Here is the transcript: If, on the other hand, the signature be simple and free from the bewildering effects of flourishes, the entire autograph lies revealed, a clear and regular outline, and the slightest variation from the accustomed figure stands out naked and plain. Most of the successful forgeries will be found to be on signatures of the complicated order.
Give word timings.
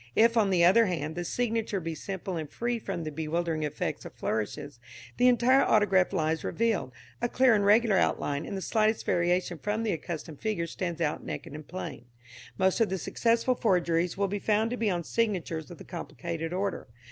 If, 0.15 0.35
on 0.35 0.49
the 0.49 0.65
other 0.65 0.87
hand, 0.87 1.13
the 1.15 1.23
signature 1.23 1.79
be 1.79 1.93
simple 1.93 2.35
and 2.35 2.49
free 2.49 2.79
from 2.79 3.03
the 3.03 3.11
bewildering 3.11 3.61
effects 3.61 4.03
of 4.03 4.15
flourishes, 4.15 4.79
the 5.17 5.27
entire 5.27 5.61
autograph 5.63 6.11
lies 6.11 6.43
revealed, 6.43 6.91
a 7.21 7.29
clear 7.29 7.53
and 7.53 7.63
regular 7.63 7.97
outline, 7.97 8.43
and 8.47 8.57
the 8.57 8.63
slightest 8.63 9.05
variation 9.05 9.59
from 9.59 9.83
the 9.83 9.91
accustomed 9.91 10.41
figure 10.41 10.65
stands 10.65 11.01
out 11.01 11.23
naked 11.23 11.53
and 11.53 11.67
plain. 11.67 12.05
Most 12.57 12.81
of 12.81 12.89
the 12.89 12.97
successful 12.97 13.53
forgeries 13.53 14.17
will 14.17 14.27
be 14.27 14.39
found 14.39 14.71
to 14.71 14.75
be 14.77 14.89
on 14.89 15.03
signatures 15.03 15.69
of 15.69 15.77
the 15.77 15.83
complicated 15.83 16.51
order. 16.51 16.87